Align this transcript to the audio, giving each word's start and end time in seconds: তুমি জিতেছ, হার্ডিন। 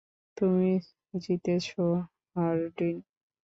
তুমি 0.37 0.71
জিতেছ, 1.13 1.65
হার্ডিন। 2.35 2.95